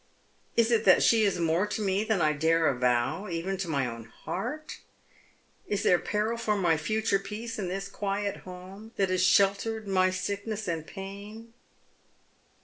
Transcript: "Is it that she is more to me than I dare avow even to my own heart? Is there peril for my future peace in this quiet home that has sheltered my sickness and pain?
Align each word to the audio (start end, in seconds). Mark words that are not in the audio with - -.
"Is 0.57 0.71
it 0.71 0.83
that 0.85 1.03
she 1.03 1.23
is 1.25 1.37
more 1.39 1.67
to 1.67 1.79
me 1.79 2.03
than 2.03 2.23
I 2.23 2.33
dare 2.33 2.65
avow 2.65 3.29
even 3.29 3.55
to 3.57 3.67
my 3.67 3.85
own 3.85 4.05
heart? 4.05 4.79
Is 5.67 5.83
there 5.83 5.99
peril 5.99 6.39
for 6.39 6.55
my 6.57 6.75
future 6.75 7.19
peace 7.19 7.59
in 7.59 7.67
this 7.67 7.87
quiet 7.87 8.37
home 8.37 8.93
that 8.95 9.11
has 9.11 9.21
sheltered 9.21 9.87
my 9.87 10.09
sickness 10.09 10.67
and 10.67 10.87
pain? 10.87 11.53